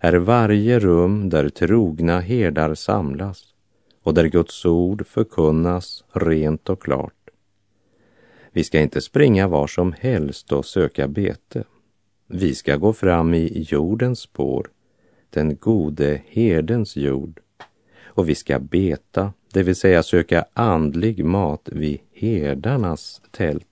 är 0.00 0.12
varje 0.12 0.78
rum 0.78 1.28
där 1.28 1.48
trogna 1.48 2.20
herdar 2.20 2.74
samlas 2.74 3.54
och 4.02 4.14
där 4.14 4.26
Guds 4.26 4.64
ord 4.64 5.06
förkunnas 5.06 6.04
rent 6.12 6.68
och 6.68 6.82
klart. 6.82 7.30
Vi 8.52 8.64
ska 8.64 8.80
inte 8.80 9.00
springa 9.00 9.48
var 9.48 9.66
som 9.66 9.92
helst 9.92 10.52
och 10.52 10.66
söka 10.66 11.08
bete. 11.08 11.64
Vi 12.26 12.54
ska 12.54 12.76
gå 12.76 12.92
fram 12.92 13.34
i 13.34 13.66
jordens 13.68 14.20
spår, 14.20 14.70
den 15.30 15.56
gode 15.56 16.22
herdens 16.26 16.96
jord, 16.96 17.40
och 18.04 18.28
vi 18.28 18.34
ska 18.34 18.58
beta, 18.58 19.32
det 19.52 19.62
vill 19.62 19.76
säga 19.76 20.02
söka 20.02 20.44
andlig 20.52 21.24
mat 21.24 21.68
vid 21.72 21.98
herdarnas 22.12 23.22
tält. 23.30 23.64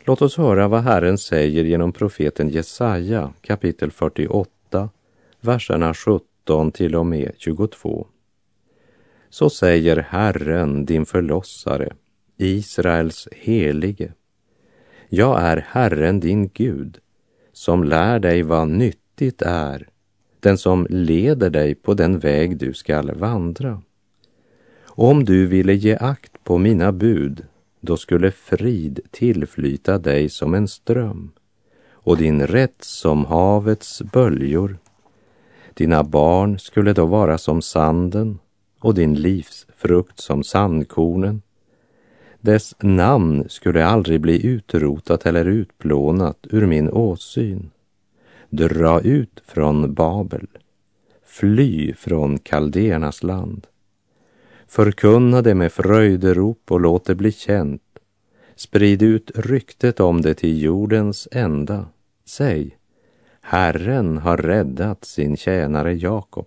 Låt 0.00 0.22
oss 0.22 0.36
höra 0.36 0.68
vad 0.68 0.82
Herren 0.82 1.18
säger 1.18 1.64
genom 1.64 1.92
profeten 1.92 2.48
Jesaja 2.48 3.32
kapitel 3.40 3.90
48, 3.90 4.88
verserna 5.40 5.94
17 5.94 6.72
till 6.72 6.96
och 6.96 7.06
med 7.06 7.32
22. 7.38 8.06
Så 9.30 9.50
säger 9.50 9.96
Herren, 9.96 10.84
din 10.84 11.06
förlossare, 11.06 11.92
Israels 12.36 13.28
helige. 13.32 14.12
Jag 15.08 15.40
är 15.40 15.56
Herren 15.56 16.20
din 16.20 16.48
Gud, 16.48 16.98
som 17.52 17.84
lär 17.84 18.18
dig 18.18 18.42
vad 18.42 18.68
nyttigt 18.68 19.42
är, 19.42 19.88
den 20.40 20.58
som 20.58 20.86
leder 20.90 21.50
dig 21.50 21.74
på 21.74 21.94
den 21.94 22.18
väg 22.18 22.58
du 22.58 22.74
skall 22.74 23.14
vandra. 23.14 23.82
Om 24.86 25.24
du 25.24 25.46
ville 25.46 25.74
ge 25.74 25.96
akt 26.00 26.44
på 26.44 26.58
mina 26.58 26.92
bud, 26.92 27.44
då 27.80 27.96
skulle 27.96 28.30
frid 28.30 29.00
tillflyta 29.10 29.98
dig 29.98 30.28
som 30.28 30.54
en 30.54 30.68
ström 30.68 31.30
och 31.90 32.16
din 32.16 32.46
rätt 32.46 32.84
som 32.84 33.24
havets 33.24 34.02
böljor. 34.02 34.78
Dina 35.74 36.04
barn 36.04 36.58
skulle 36.58 36.92
då 36.92 37.06
vara 37.06 37.38
som 37.38 37.62
sanden 37.62 38.38
och 38.80 38.94
din 38.94 39.14
livsfrukt 39.14 40.20
som 40.20 40.42
sandkornen. 40.42 41.42
Dess 42.40 42.74
namn 42.80 43.44
skulle 43.48 43.86
aldrig 43.86 44.20
bli 44.20 44.46
utrotat 44.46 45.26
eller 45.26 45.44
utplånat 45.44 46.46
ur 46.50 46.66
min 46.66 46.90
åsyn. 46.90 47.70
Dra 48.50 49.00
ut 49.00 49.42
från 49.46 49.94
Babel, 49.94 50.46
fly 51.24 51.94
från 51.94 52.38
kaldéernas 52.38 53.22
land. 53.22 53.66
Förkunna 54.66 55.42
det 55.42 55.54
med 55.54 55.72
fröjderop 55.72 56.62
och 56.70 56.80
låt 56.80 57.04
det 57.04 57.14
bli 57.14 57.32
känt. 57.32 57.82
Sprid 58.56 59.02
ut 59.02 59.30
ryktet 59.34 60.00
om 60.00 60.20
det 60.20 60.34
till 60.34 60.62
jordens 60.62 61.28
ända. 61.32 61.86
Säg, 62.24 62.78
Herren 63.40 64.18
har 64.18 64.36
räddat 64.36 65.04
sin 65.04 65.36
tjänare 65.36 65.94
Jakob. 65.94 66.46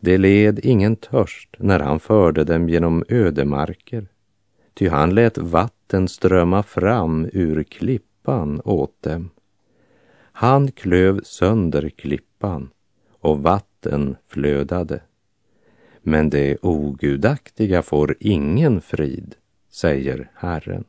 Det 0.00 0.18
led 0.18 0.60
ingen 0.62 0.96
törst 0.96 1.56
när 1.58 1.80
han 1.80 2.00
förde 2.00 2.44
dem 2.44 2.68
genom 2.68 3.04
ödemarker, 3.08 4.08
ty 4.74 4.88
han 4.88 5.14
lät 5.14 5.38
vatten 5.38 6.08
strömma 6.08 6.62
fram 6.62 7.28
ur 7.32 7.62
klippan 7.62 8.60
åt 8.64 9.02
dem. 9.02 9.30
Han 10.40 10.70
klöv 10.70 11.20
sönder 11.22 11.88
klippan 11.88 12.70
och 13.20 13.42
vatten 13.42 14.16
flödade. 14.28 15.00
Men 16.02 16.30
det 16.30 16.56
ogudaktiga 16.62 17.82
får 17.82 18.16
ingen 18.20 18.80
frid, 18.80 19.34
säger 19.70 20.30
Herren. 20.34 20.84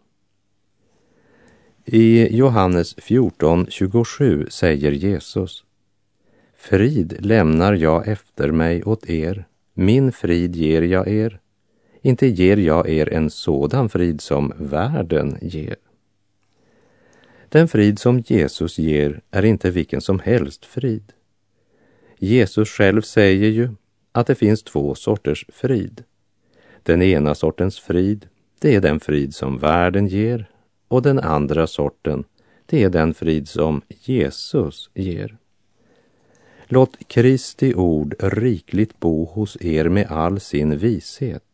I 1.85 2.35
Johannes 2.37 2.95
14.27 2.97 4.49
säger 4.49 4.91
Jesus 4.91 5.63
Frid 6.55 7.25
lämnar 7.25 7.73
jag 7.73 8.07
efter 8.07 8.51
mig 8.51 8.83
åt 8.83 9.09
er, 9.09 9.45
min 9.73 10.11
frid 10.11 10.55
ger 10.55 10.81
jag 10.81 11.07
er. 11.07 11.39
Inte 12.01 12.27
ger 12.27 12.57
jag 12.57 12.89
er 12.89 13.13
en 13.13 13.29
sådan 13.29 13.89
frid 13.89 14.21
som 14.21 14.53
världen 14.57 15.37
ger. 15.41 15.75
Den 17.51 17.67
frid 17.67 17.99
som 17.99 18.19
Jesus 18.19 18.77
ger 18.77 19.21
är 19.31 19.45
inte 19.45 19.71
vilken 19.71 20.01
som 20.01 20.19
helst 20.19 20.65
frid. 20.65 21.13
Jesus 22.17 22.69
själv 22.69 23.01
säger 23.01 23.49
ju 23.49 23.69
att 24.11 24.27
det 24.27 24.35
finns 24.35 24.63
två 24.63 24.95
sorters 24.95 25.45
frid. 25.49 26.03
Den 26.83 27.01
ena 27.01 27.35
sortens 27.35 27.79
frid, 27.79 28.27
det 28.59 28.75
är 28.75 28.81
den 28.81 28.99
frid 28.99 29.35
som 29.35 29.57
världen 29.57 30.07
ger 30.07 30.49
och 30.87 31.01
den 31.01 31.19
andra 31.19 31.67
sorten, 31.67 32.23
det 32.65 32.83
är 32.83 32.89
den 32.89 33.13
frid 33.13 33.47
som 33.47 33.81
Jesus 33.89 34.89
ger. 34.93 35.37
Låt 36.65 37.07
Kristi 37.07 37.73
ord 37.73 38.15
rikligt 38.19 38.99
bo 38.99 39.25
hos 39.25 39.57
er 39.61 39.89
med 39.89 40.07
all 40.11 40.39
sin 40.39 40.77
vishet. 40.77 41.50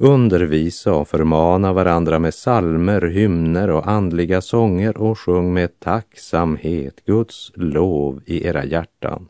Undervisa 0.00 0.94
och 0.94 1.08
förmana 1.08 1.72
varandra 1.72 2.18
med 2.18 2.34
salmer, 2.34 3.00
hymner 3.00 3.70
och 3.70 3.88
andliga 3.88 4.40
sånger 4.40 4.96
och 4.96 5.18
sjung 5.18 5.54
med 5.54 5.80
tacksamhet 5.80 7.04
Guds 7.06 7.52
lov 7.54 8.22
i 8.26 8.46
era 8.46 8.64
hjärtan, 8.64 9.28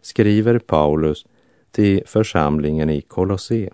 skriver 0.00 0.58
Paulus 0.58 1.26
till 1.70 2.02
församlingen 2.06 2.90
i 2.90 3.00
Kolosse. 3.00 3.70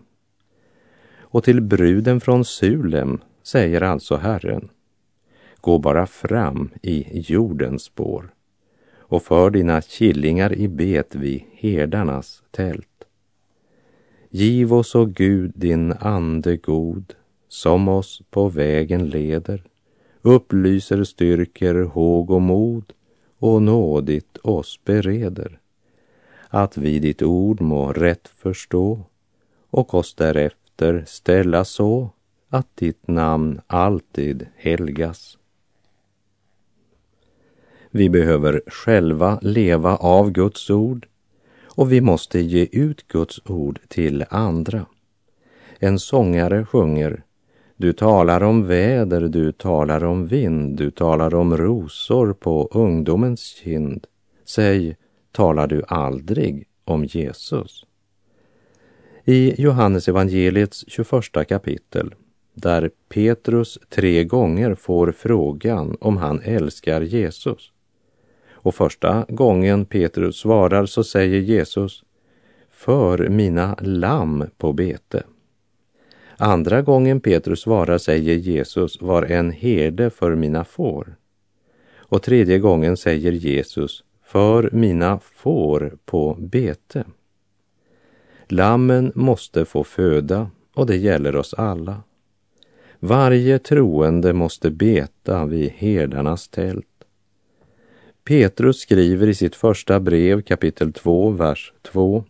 Och 1.20 1.44
till 1.44 1.60
bruden 1.60 2.20
från 2.20 2.44
Sulem 2.44 3.18
säger 3.42 3.82
alltså 3.82 4.16
Herren, 4.16 4.68
gå 5.60 5.78
bara 5.78 6.06
fram 6.06 6.70
i 6.82 7.20
jordens 7.20 7.82
spår 7.82 8.30
och 8.98 9.22
för 9.22 9.50
dina 9.50 9.80
killingar 9.80 10.52
i 10.52 10.68
bet 10.68 11.14
vid 11.14 11.42
herdarnas 11.54 12.42
tält. 12.50 12.89
Giv 14.32 14.72
oss, 14.72 14.94
o 14.94 15.04
Gud, 15.04 15.52
din 15.54 15.92
ande 15.92 16.56
god, 16.56 17.14
som 17.48 17.88
oss 17.88 18.22
på 18.30 18.48
vägen 18.48 19.08
leder, 19.08 19.64
upplyser, 20.22 21.04
styrker 21.04 21.74
håg 21.74 22.30
och 22.30 22.42
mod 22.42 22.92
och 23.38 23.62
nådigt 23.62 24.38
oss 24.38 24.80
bereder, 24.84 25.58
att 26.48 26.76
vi 26.76 26.98
ditt 26.98 27.22
ord 27.22 27.60
må 27.60 27.92
rätt 27.92 28.28
förstå 28.28 29.00
och 29.70 29.94
oss 29.94 30.14
därefter 30.14 31.04
ställa 31.06 31.64
så 31.64 32.10
att 32.48 32.76
ditt 32.76 33.08
namn 33.08 33.60
alltid 33.66 34.46
helgas. 34.56 35.38
Vi 37.90 38.10
behöver 38.10 38.62
själva 38.66 39.38
leva 39.42 39.96
av 39.96 40.30
Guds 40.30 40.70
ord 40.70 41.06
och 41.80 41.92
vi 41.92 42.00
måste 42.00 42.40
ge 42.40 42.68
ut 42.72 43.08
Guds 43.08 43.40
ord 43.44 43.80
till 43.88 44.24
andra. 44.30 44.86
En 45.78 45.98
sångare 45.98 46.64
sjunger 46.64 47.22
Du 47.76 47.92
talar 47.92 48.42
om 48.42 48.66
väder, 48.66 49.20
du 49.20 49.52
talar 49.52 50.04
om 50.04 50.26
vind, 50.26 50.76
du 50.76 50.90
talar 50.90 51.34
om 51.34 51.56
rosor 51.56 52.32
på 52.32 52.68
ungdomens 52.72 53.40
kind. 53.40 54.06
Säg, 54.44 54.96
talar 55.32 55.66
du 55.66 55.82
aldrig 55.88 56.66
om 56.84 57.04
Jesus? 57.04 57.86
I 59.24 59.62
Johannes 59.62 60.08
evangeliets 60.08 60.84
21 60.88 61.48
kapitel, 61.48 62.14
där 62.54 62.90
Petrus 63.08 63.78
tre 63.88 64.24
gånger 64.24 64.74
får 64.74 65.12
frågan 65.12 65.96
om 66.00 66.16
han 66.16 66.40
älskar 66.40 67.00
Jesus, 67.00 67.72
och 68.62 68.74
första 68.74 69.26
gången 69.28 69.84
Petrus 69.84 70.36
svarar 70.36 70.86
så 70.86 71.04
säger 71.04 71.40
Jesus 71.40 72.04
För 72.70 73.28
mina 73.28 73.76
lamm 73.80 74.44
på 74.58 74.72
bete. 74.72 75.22
Andra 76.36 76.82
gången 76.82 77.20
Petrus 77.20 77.60
svarar 77.60 77.98
säger 77.98 78.34
Jesus 78.34 79.02
Var 79.02 79.22
en 79.22 79.50
herde 79.50 80.10
för 80.10 80.34
mina 80.34 80.64
får. 80.64 81.14
Och 81.96 82.22
tredje 82.22 82.58
gången 82.58 82.96
säger 82.96 83.32
Jesus 83.32 84.04
För 84.22 84.70
mina 84.72 85.18
får 85.18 85.96
på 86.04 86.36
bete. 86.38 87.04
Lammen 88.48 89.12
måste 89.14 89.64
få 89.64 89.84
föda 89.84 90.50
och 90.74 90.86
det 90.86 90.96
gäller 90.96 91.36
oss 91.36 91.54
alla. 91.54 92.02
Varje 92.98 93.58
troende 93.58 94.32
måste 94.32 94.70
beta 94.70 95.46
vid 95.46 95.70
herdarnas 95.70 96.48
tält. 96.48 96.89
Petrus 98.24 98.80
skriver 98.80 99.26
i 99.26 99.34
sitt 99.34 99.56
första 99.56 100.00
brev 100.00 100.42
kapitel 100.42 100.92
2, 100.92 101.30
vers 101.30 101.72
2. 101.82 102.24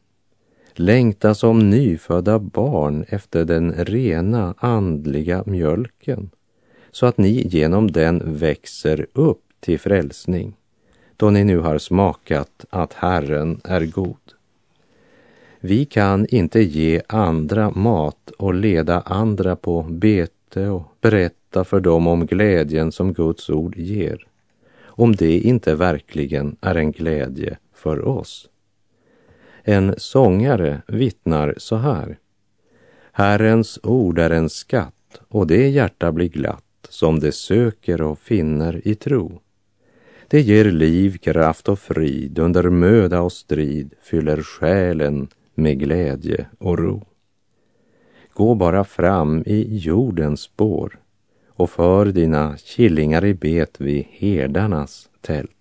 Längta 0.75 1.35
som 1.35 1.71
nyfödda 1.71 2.39
barn 2.39 3.05
efter 3.09 3.45
den 3.45 3.73
rena 3.73 4.55
andliga 4.59 5.43
mjölken, 5.47 6.31
så 6.91 7.07
att 7.07 7.19
ni 7.19 7.47
genom 7.49 7.91
den 7.91 8.23
växer 8.25 9.07
upp 9.13 9.43
till 9.61 9.81
frälsning, 9.81 10.57
då 11.17 11.31
ni 11.31 11.45
nu 11.45 11.59
har 11.59 11.79
smakat 11.79 12.65
att 12.71 12.93
Herren 12.93 13.61
är 13.65 13.87
god. 13.87 14.17
Vi 15.61 15.85
kan 15.85 16.27
inte 16.27 16.61
ge 16.61 17.03
andra 17.07 17.71
mat 17.71 18.31
och 18.39 18.55
leda 18.55 19.01
andra 19.01 19.57
på 19.57 19.83
bete 19.83 20.69
och 20.69 20.83
berätta 21.01 21.65
för 21.65 21.81
dem 21.81 22.07
om 22.07 22.27
glädjen 22.27 22.93
som 22.93 23.13
Guds 23.13 23.51
ord 23.51 23.77
ger 23.77 24.27
om 25.01 25.17
det 25.17 25.41
inte 25.41 25.75
verkligen 25.75 26.57
är 26.61 26.75
en 26.75 26.93
glädje 26.93 27.59
för 27.75 28.09
oss. 28.09 28.49
En 29.63 29.95
sångare 29.97 30.83
vittnar 30.87 31.55
så 31.57 31.77
här. 31.77 32.19
Herrens 33.13 33.79
ord 33.83 34.19
är 34.19 34.31
en 34.31 34.49
skatt 34.49 35.21
och 35.29 35.47
det 35.47 35.69
hjärta 35.69 36.13
blir 36.13 36.29
glatt 36.29 36.87
som 36.89 37.21
det 37.21 37.33
söker 37.33 38.03
och 38.03 38.19
finner 38.19 38.89
i 38.89 38.95
tro. 38.95 39.41
Det 40.29 40.41
ger 40.41 40.65
liv, 40.65 41.19
kraft 41.19 41.69
och 41.69 41.79
frid, 41.79 42.39
under 42.39 42.71
möda 42.71 43.21
och 43.21 43.33
strid 43.33 43.95
fyller 44.03 44.43
själen 44.43 45.29
med 45.55 45.79
glädje 45.79 46.47
och 46.59 46.79
ro. 46.79 47.07
Gå 48.33 48.55
bara 48.55 48.85
fram 48.85 49.43
i 49.47 49.77
jordens 49.77 50.41
spår 50.41 51.00
och 51.61 51.71
för 51.71 52.07
dina 52.07 52.57
killingar 52.65 53.25
i 53.25 53.35
bet 53.35 53.81
vid 53.81 54.05
herdarnas 54.11 55.09
tält. 55.21 55.60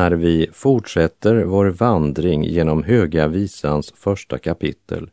När 0.00 0.10
vi 0.10 0.48
fortsätter 0.52 1.44
vår 1.44 1.66
vandring 1.66 2.44
genom 2.44 2.82
Höga 2.82 3.28
visans 3.28 3.92
första 3.96 4.38
kapitel 4.38 5.10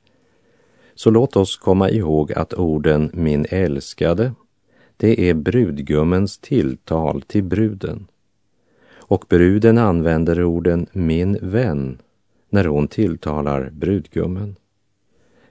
så 0.95 1.09
låt 1.09 1.35
oss 1.35 1.57
komma 1.57 1.89
ihåg 1.89 2.33
att 2.33 2.53
orden 2.53 3.11
min 3.13 3.45
älskade, 3.49 4.33
det 4.97 5.29
är 5.29 5.33
brudgummens 5.33 6.37
tilltal 6.37 7.21
till 7.21 7.43
bruden. 7.43 8.07
Och 8.95 9.25
bruden 9.29 9.77
använder 9.77 10.43
orden 10.43 10.87
min 10.91 11.37
vän 11.41 11.97
när 12.49 12.65
hon 12.65 12.87
tilltalar 12.87 13.69
brudgummen. 13.69 14.55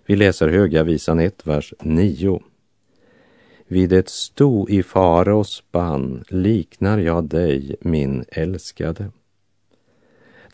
Vi 0.07 0.17
läser 0.17 0.49
Höga 0.49 0.83
visan 0.83 1.21
1, 1.21 1.47
vers 1.47 1.75
9. 1.81 2.41
Vid 3.67 3.93
ett 3.93 4.09
sto 4.09 4.69
i 4.69 4.83
faraos 4.83 5.51
spann 5.51 6.25
liknar 6.29 6.99
jag 6.99 7.25
dig, 7.25 7.77
min 7.81 8.25
älskade. 8.29 9.11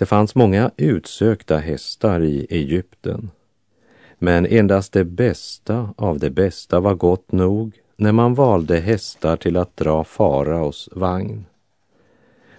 Det 0.02 0.06
fanns 0.06 0.34
många 0.34 0.70
utsökta 0.76 1.58
hästar 1.58 2.20
i 2.20 2.46
Egypten 2.50 3.30
men 4.18 4.46
endast 4.46 4.92
det 4.92 5.04
bästa 5.04 5.94
av 5.96 6.18
det 6.18 6.30
bästa 6.30 6.80
var 6.80 6.94
gott 6.94 7.32
nog 7.32 7.80
när 7.96 8.12
man 8.12 8.34
valde 8.34 8.80
hästar 8.80 9.36
till 9.36 9.56
att 9.56 9.76
dra 9.76 10.04
faraos 10.04 10.88
vagn. 10.92 11.44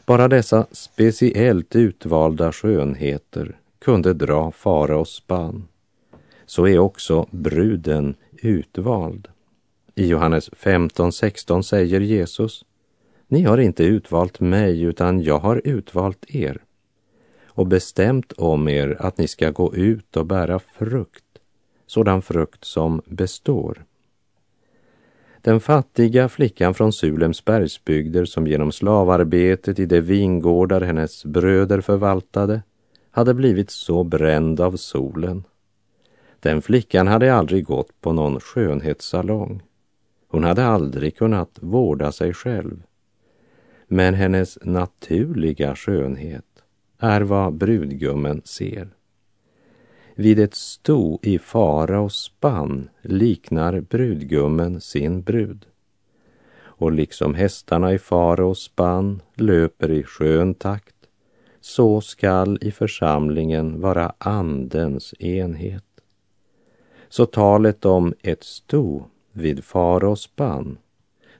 Bara 0.05 0.27
dessa 0.27 0.67
speciellt 0.71 1.75
utvalda 1.75 2.51
skönheter 2.51 3.57
kunde 3.79 4.13
dra 4.13 4.51
faraos 4.51 5.09
spann. 5.09 5.67
Så 6.45 6.67
är 6.67 6.79
också 6.79 7.27
bruden 7.31 8.15
utvald. 8.31 9.27
I 9.95 10.07
Johannes 10.07 10.49
15.16 10.49 11.61
säger 11.61 11.99
Jesus 11.99 12.65
Ni 13.27 13.43
har 13.43 13.57
inte 13.57 13.83
utvalt 13.83 14.39
mig 14.39 14.81
utan 14.81 15.23
jag 15.23 15.39
har 15.39 15.61
utvalt 15.63 16.25
er 16.27 16.61
och 17.55 17.67
bestämt 17.67 18.31
om 18.31 18.67
er 18.67 18.97
att 18.99 19.17
ni 19.17 19.27
ska 19.27 19.49
gå 19.49 19.75
ut 19.75 20.17
och 20.17 20.25
bära 20.25 20.59
frukt 20.59 21.23
sådan 21.93 22.21
frukt 22.21 22.65
som 22.65 23.01
består. 23.05 23.85
Den 25.41 25.59
fattiga 25.59 26.29
flickan 26.29 26.73
från 26.73 26.93
Sulems 26.93 27.45
bergsbygder 27.45 28.25
som 28.25 28.47
genom 28.47 28.71
slavarbetet 28.71 29.79
i 29.79 29.85
de 29.85 30.01
vingårdar 30.01 30.81
hennes 30.81 31.25
bröder 31.25 31.81
förvaltade 31.81 32.61
hade 33.11 33.33
blivit 33.33 33.69
så 33.69 34.03
bränd 34.03 34.59
av 34.59 34.75
solen. 34.75 35.43
Den 36.39 36.61
flickan 36.61 37.07
hade 37.07 37.33
aldrig 37.33 37.65
gått 37.65 38.01
på 38.01 38.13
någon 38.13 38.39
skönhetssalong. 38.39 39.61
Hon 40.27 40.43
hade 40.43 40.65
aldrig 40.65 41.17
kunnat 41.17 41.57
vårda 41.61 42.11
sig 42.11 42.33
själv. 42.33 42.83
Men 43.87 44.13
hennes 44.13 44.57
naturliga 44.61 45.75
skönhet 45.75 46.52
är 47.03 47.21
vad 47.21 47.53
brudgummen 47.53 48.41
ser. 48.45 48.87
Vid 50.15 50.39
ett 50.39 50.55
sto 50.55 51.19
i 51.21 51.39
faraos 51.39 52.15
spann 52.23 52.89
liknar 53.01 53.79
brudgummen 53.79 54.81
sin 54.81 55.21
brud. 55.21 55.65
Och 56.55 56.91
liksom 56.91 57.35
hästarna 57.35 57.93
i 57.93 57.99
faraos 57.99 58.59
spann 58.59 59.21
löper 59.35 59.91
i 59.91 60.03
skön 60.03 60.53
takt, 60.53 60.95
så 61.61 62.01
skall 62.01 62.57
i 62.61 62.71
församlingen 62.71 63.81
vara 63.81 64.13
Andens 64.17 65.13
enhet. 65.19 65.83
Så 67.09 67.25
talet 67.25 67.85
om 67.85 68.13
ett 68.21 68.43
sto 68.43 69.05
vid 69.31 69.63
faraos 69.63 70.21
spann 70.21 70.77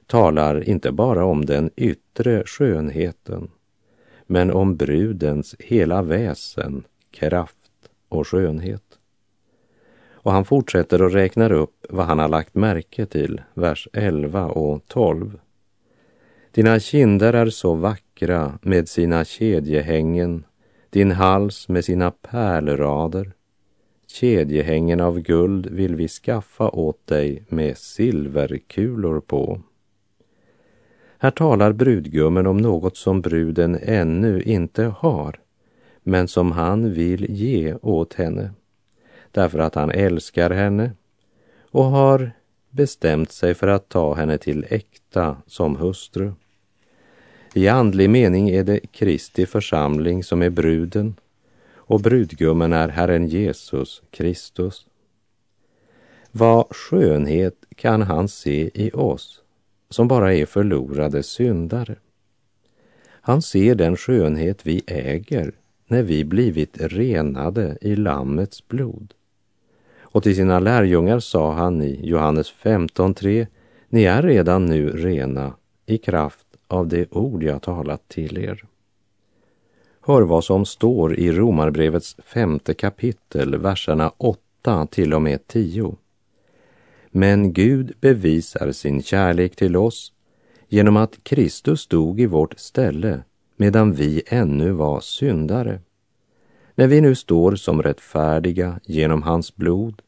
talar 0.06 0.68
inte 0.68 0.92
bara 0.92 1.24
om 1.24 1.46
den 1.46 1.70
yttre 1.76 2.42
skönheten, 2.46 3.50
men 4.34 4.50
om 4.50 4.76
brudens 4.76 5.54
hela 5.58 6.02
väsen, 6.02 6.84
kraft 7.10 7.90
och 8.08 8.28
skönhet. 8.28 8.98
Och 10.12 10.32
han 10.32 10.44
fortsätter 10.44 11.02
och 11.02 11.12
räknar 11.12 11.52
upp 11.52 11.86
vad 11.88 12.06
han 12.06 12.18
har 12.18 12.28
lagt 12.28 12.54
märke 12.54 13.06
till, 13.06 13.40
vers 13.54 13.88
11 13.92 14.46
och 14.46 14.82
12. 14.88 15.38
Dina 16.50 16.80
kinder 16.80 17.32
är 17.32 17.50
så 17.50 17.74
vackra 17.74 18.58
med 18.62 18.88
sina 18.88 19.24
kedjehängen, 19.24 20.44
din 20.90 21.10
hals 21.10 21.68
med 21.68 21.84
sina 21.84 22.10
pärlrader. 22.10 23.32
Kedjehängen 24.06 25.00
av 25.00 25.20
guld 25.20 25.66
vill 25.66 25.96
vi 25.96 26.08
skaffa 26.08 26.68
åt 26.68 27.06
dig 27.06 27.44
med 27.48 27.78
silverkulor 27.78 29.20
på. 29.20 29.60
Här 31.24 31.30
talar 31.30 31.72
brudgummen 31.72 32.46
om 32.46 32.56
något 32.56 32.96
som 32.96 33.20
bruden 33.20 33.78
ännu 33.82 34.42
inte 34.42 34.84
har 34.84 35.40
men 36.02 36.28
som 36.28 36.52
han 36.52 36.92
vill 36.92 37.30
ge 37.30 37.74
åt 37.74 38.14
henne 38.14 38.50
därför 39.30 39.58
att 39.58 39.74
han 39.74 39.90
älskar 39.90 40.50
henne 40.50 40.90
och 41.70 41.84
har 41.84 42.30
bestämt 42.70 43.32
sig 43.32 43.54
för 43.54 43.66
att 43.66 43.88
ta 43.88 44.14
henne 44.14 44.38
till 44.38 44.66
äkta 44.70 45.36
som 45.46 45.76
hustru. 45.76 46.32
I 47.54 47.68
andlig 47.68 48.10
mening 48.10 48.50
är 48.50 48.64
det 48.64 48.80
Kristi 48.92 49.46
församling 49.46 50.24
som 50.24 50.42
är 50.42 50.50
bruden 50.50 51.14
och 51.74 52.00
brudgummen 52.00 52.72
är 52.72 52.88
Herren 52.88 53.28
Jesus 53.28 54.02
Kristus. 54.10 54.86
Vad 56.30 56.66
skönhet 56.70 57.56
kan 57.76 58.02
han 58.02 58.28
se 58.28 58.70
i 58.74 58.90
oss 58.90 59.43
som 59.94 60.08
bara 60.08 60.34
är 60.34 60.46
förlorade 60.46 61.22
syndare? 61.22 61.96
Han 63.06 63.42
ser 63.42 63.74
den 63.74 63.96
skönhet 63.96 64.66
vi 64.66 64.82
äger 64.86 65.52
när 65.86 66.02
vi 66.02 66.24
blivit 66.24 66.76
renade 66.80 67.78
i 67.80 67.96
Lammets 67.96 68.68
blod. 68.68 69.14
Och 70.00 70.22
till 70.22 70.36
sina 70.36 70.58
lärjungar 70.58 71.18
sa 71.18 71.52
han 71.52 71.82
i 71.82 72.06
Johannes 72.06 72.54
15.3 72.62 73.46
Ni 73.88 74.04
är 74.04 74.22
redan 74.22 74.66
nu 74.66 74.90
rena 74.90 75.54
i 75.86 75.98
kraft 75.98 76.46
av 76.68 76.88
det 76.88 77.12
ord 77.12 77.42
jag 77.42 77.62
talat 77.62 78.08
till 78.08 78.38
er. 78.38 78.64
Hör 80.00 80.22
vad 80.22 80.44
som 80.44 80.66
står 80.66 81.14
i 81.18 81.32
Romarbrevets 81.32 82.16
femte 82.24 82.74
kapitel, 82.74 83.56
verserna 83.56 84.12
8 84.16 84.86
till 84.86 85.14
och 85.14 85.22
med 85.22 85.46
10. 85.46 85.96
Men 87.16 87.52
Gud 87.52 87.92
bevisar 88.00 88.72
sin 88.72 89.02
kärlek 89.02 89.56
till 89.56 89.76
oss 89.76 90.12
genom 90.68 90.96
att 90.96 91.24
Kristus 91.24 91.86
dog 91.86 92.20
i 92.20 92.26
vårt 92.26 92.58
ställe 92.58 93.22
medan 93.56 93.92
vi 93.92 94.22
ännu 94.26 94.72
var 94.72 95.00
syndare. 95.00 95.80
När 96.74 96.86
vi 96.86 97.00
nu 97.00 97.14
står 97.14 97.56
som 97.56 97.82
rättfärdiga 97.82 98.80
genom 98.84 99.22
hans 99.22 99.56
blod, 99.56 100.02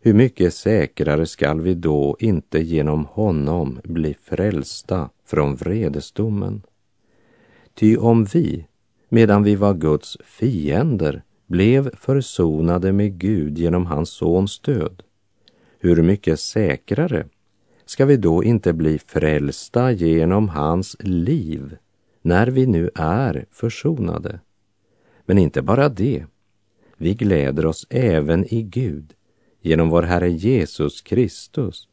hur 0.00 0.14
mycket 0.14 0.54
säkrare 0.54 1.26
skall 1.26 1.60
vi 1.60 1.74
då 1.74 2.16
inte 2.18 2.58
genom 2.58 3.04
honom 3.04 3.80
bli 3.84 4.16
frälsta 4.22 5.10
från 5.26 5.56
vredesdomen? 5.56 6.62
Ty 7.74 7.96
om 7.96 8.24
vi, 8.24 8.66
medan 9.08 9.42
vi 9.42 9.54
var 9.54 9.74
Guds 9.74 10.16
fiender, 10.24 11.22
blev 11.46 11.96
försonade 11.96 12.92
med 12.92 13.18
Gud 13.18 13.58
genom 13.58 13.86
hans 13.86 14.10
sons 14.10 14.60
död, 14.60 15.02
hur 15.80 16.02
mycket 16.02 16.40
säkrare 16.40 17.26
ska 17.84 18.04
vi 18.04 18.16
då 18.16 18.44
inte 18.44 18.72
bli 18.72 18.98
frälsta 18.98 19.92
genom 19.92 20.48
hans 20.48 20.96
liv 21.00 21.76
när 22.22 22.46
vi 22.46 22.66
nu 22.66 22.90
är 22.94 23.46
försonade. 23.50 24.40
Men 25.24 25.38
inte 25.38 25.62
bara 25.62 25.88
det. 25.88 26.24
Vi 26.96 27.14
gläder 27.14 27.66
oss 27.66 27.86
även 27.90 28.54
i 28.54 28.62
Gud 28.62 29.14
genom 29.60 29.88
vår 29.88 30.02
Herre 30.02 30.30
Jesus 30.30 31.00
Kristus, 31.00 31.88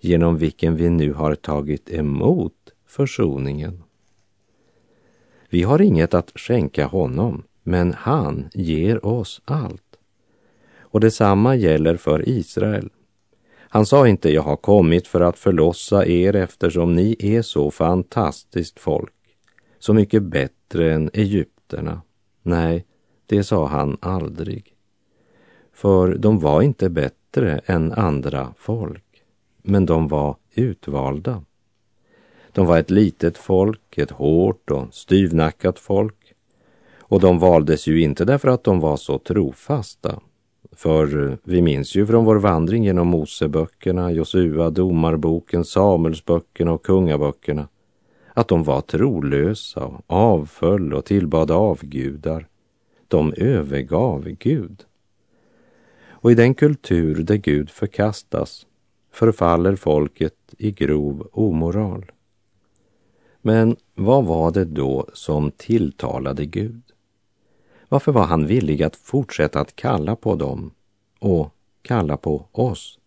genom 0.00 0.36
vilken 0.36 0.76
vi 0.76 0.90
nu 0.90 1.12
har 1.12 1.34
tagit 1.34 1.90
emot 1.90 2.72
försoningen. 2.86 3.82
Vi 5.48 5.62
har 5.62 5.80
inget 5.80 6.14
att 6.14 6.32
skänka 6.34 6.86
honom, 6.86 7.42
men 7.62 7.92
han 7.92 8.48
ger 8.54 9.06
oss 9.06 9.42
allt. 9.44 9.96
Och 10.78 11.00
detsamma 11.00 11.56
gäller 11.56 11.96
för 11.96 12.28
Israel. 12.28 12.90
Han 13.72 13.86
sa 13.86 14.08
inte, 14.08 14.30
jag 14.30 14.42
har 14.42 14.56
kommit 14.56 15.06
för 15.06 15.20
att 15.20 15.38
förlossa 15.38 16.06
er 16.06 16.36
eftersom 16.36 16.94
ni 16.94 17.16
är 17.18 17.42
så 17.42 17.70
fantastiskt 17.70 18.78
folk 18.78 19.12
så 19.78 19.94
mycket 19.94 20.22
bättre 20.22 20.94
än 20.94 21.10
egypterna. 21.12 22.02
Nej, 22.42 22.84
det 23.26 23.44
sa 23.44 23.66
han 23.66 23.96
aldrig. 24.00 24.74
För 25.72 26.14
de 26.14 26.38
var 26.38 26.62
inte 26.62 26.90
bättre 26.90 27.60
än 27.66 27.92
andra 27.92 28.54
folk, 28.56 29.22
men 29.62 29.86
de 29.86 30.08
var 30.08 30.36
utvalda. 30.54 31.44
De 32.52 32.66
var 32.66 32.78
ett 32.78 32.90
litet 32.90 33.38
folk, 33.38 33.98
ett 33.98 34.10
hårt 34.10 34.70
och 34.70 34.94
styvnackat 34.94 35.78
folk. 35.78 36.34
Och 36.98 37.20
de 37.20 37.38
valdes 37.38 37.86
ju 37.86 38.00
inte 38.00 38.24
därför 38.24 38.48
att 38.48 38.64
de 38.64 38.80
var 38.80 38.96
så 38.96 39.18
trofasta. 39.18 40.20
För 40.80 41.38
vi 41.44 41.62
minns 41.62 41.94
ju 41.94 42.06
från 42.06 42.24
vår 42.24 42.36
vandring 42.36 42.84
genom 42.84 43.08
Moseböckerna, 43.08 44.12
Josua, 44.12 44.70
Domarboken, 44.70 45.64
Samuelsböckerna 45.64 46.72
och 46.72 46.84
Kungaböckerna 46.84 47.68
att 48.34 48.48
de 48.48 48.64
var 48.64 48.80
trolösa 48.80 49.84
och 49.84 50.04
avföll 50.06 50.94
och 50.94 51.04
tillbad 51.04 51.50
avgudar. 51.50 52.48
De 53.08 53.34
övergav 53.36 54.28
Gud. 54.28 54.84
Och 56.08 56.32
i 56.32 56.34
den 56.34 56.54
kultur 56.54 57.22
där 57.22 57.36
Gud 57.36 57.70
förkastas 57.70 58.66
förfaller 59.12 59.76
folket 59.76 60.54
i 60.58 60.70
grov 60.70 61.28
omoral. 61.32 62.10
Men 63.42 63.76
vad 63.94 64.24
var 64.24 64.50
det 64.50 64.64
då 64.64 65.06
som 65.12 65.50
tilltalade 65.50 66.44
Gud? 66.44 66.82
Varför 67.92 68.12
var 68.12 68.24
han 68.24 68.46
villig 68.46 68.82
att 68.82 68.96
fortsätta 68.96 69.60
att 69.60 69.76
kalla 69.76 70.16
på 70.16 70.34
dem 70.34 70.70
och 71.18 71.54
kalla 71.82 72.16
på 72.16 72.46
oss? 72.52 72.98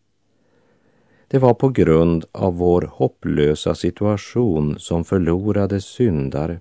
Det 1.27 1.39
var 1.39 1.53
på 1.53 1.69
grund 1.69 2.25
av 2.31 2.57
vår 2.57 2.89
hopplösa 2.93 3.75
situation 3.75 4.79
som 4.79 5.05
förlorade 5.05 5.81
syndare 5.81 6.59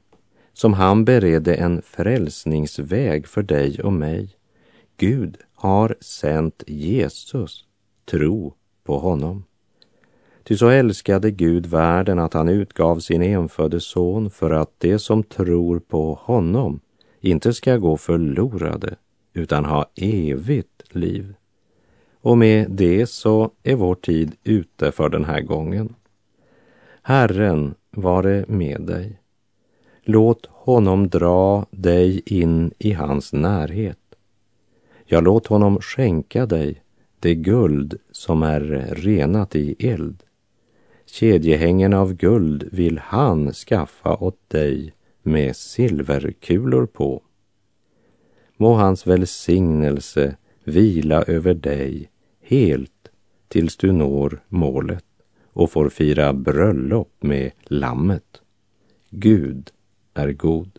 som 0.52 0.72
han 0.72 1.04
beredde 1.04 1.54
en 1.54 1.82
frälsningsväg 1.82 3.26
för 3.26 3.42
dig 3.42 3.82
och 3.82 3.92
mig. 3.92 4.36
Gud 4.96 5.38
har 5.54 5.96
sänt 6.00 6.62
Jesus. 6.66 7.64
Tro 8.10 8.54
på 8.84 8.98
honom. 8.98 9.44
Ty 10.44 10.56
så 10.56 10.68
älskade 10.68 11.30
Gud 11.30 11.66
världen 11.66 12.18
att 12.18 12.34
han 12.34 12.48
utgav 12.48 12.98
sin 12.98 13.22
enfödde 13.22 13.80
son 13.80 14.30
för 14.30 14.50
att 14.50 14.70
de 14.78 14.98
som 14.98 15.22
tror 15.22 15.78
på 15.78 16.14
honom 16.22 16.80
inte 17.22 17.52
ska 17.52 17.76
gå 17.76 17.96
förlorade 17.96 18.96
utan 19.32 19.64
ha 19.64 19.86
evigt 19.94 20.82
liv. 20.94 21.34
Och 22.20 22.38
med 22.38 22.70
det 22.70 23.06
så 23.06 23.50
är 23.62 23.74
vår 23.74 23.94
tid 23.94 24.36
ute 24.44 24.92
för 24.92 25.08
den 25.08 25.24
här 25.24 25.40
gången. 25.40 25.94
Herren 27.02 27.74
vare 27.90 28.44
med 28.48 28.80
dig. 28.80 29.18
Låt 30.02 30.46
honom 30.46 31.08
dra 31.08 31.66
dig 31.70 32.22
in 32.26 32.72
i 32.78 32.92
hans 32.92 33.32
närhet. 33.32 33.98
Ja, 35.04 35.20
låt 35.20 35.46
honom 35.46 35.80
skänka 35.80 36.46
dig 36.46 36.82
det 37.20 37.34
guld 37.34 37.98
som 38.10 38.42
är 38.42 38.60
renat 38.94 39.56
i 39.56 39.76
eld. 39.78 40.22
Kedjehängen 41.06 41.92
av 41.92 42.14
guld 42.14 42.68
vill 42.72 42.98
han 42.98 43.52
skaffa 43.52 44.16
åt 44.16 44.38
dig 44.48 44.92
med 45.22 45.56
silverkulor 45.56 46.86
på. 46.86 47.22
Må 48.56 48.74
hans 48.74 49.06
välsignelse 49.06 50.36
vila 50.64 51.22
över 51.22 51.54
dig 51.54 52.10
helt 52.40 53.10
tills 53.48 53.76
du 53.76 53.92
når 53.92 54.40
målet 54.48 55.04
och 55.52 55.70
får 55.70 55.88
fira 55.88 56.32
bröllop 56.32 57.12
med 57.20 57.50
Lammet. 57.64 58.42
Gud 59.10 59.70
är 60.14 60.32
god. 60.32 60.78